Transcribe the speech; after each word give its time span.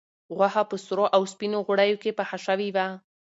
غوښه 0.37 0.63
په 0.69 0.75
سرو 0.85 1.05
او 1.15 1.21
سپینو 1.33 1.59
غوړیو 1.67 2.01
کې 2.03 2.11
پخه 2.19 2.37
شوې 2.45 2.69
وه. 2.75 2.87